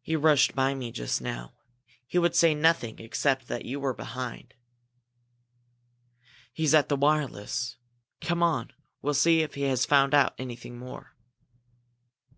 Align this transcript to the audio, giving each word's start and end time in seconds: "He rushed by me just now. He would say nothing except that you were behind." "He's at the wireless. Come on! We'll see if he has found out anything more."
"He 0.00 0.16
rushed 0.16 0.54
by 0.54 0.74
me 0.74 0.90
just 0.90 1.20
now. 1.20 1.52
He 2.06 2.16
would 2.16 2.34
say 2.34 2.54
nothing 2.54 2.98
except 2.98 3.46
that 3.46 3.66
you 3.66 3.78
were 3.78 3.92
behind." 3.92 4.54
"He's 6.54 6.72
at 6.72 6.88
the 6.88 6.96
wireless. 6.96 7.76
Come 8.22 8.42
on! 8.42 8.72
We'll 9.02 9.12
see 9.12 9.42
if 9.42 9.52
he 9.52 9.64
has 9.64 9.84
found 9.84 10.14
out 10.14 10.34
anything 10.38 10.78
more." 10.78 11.14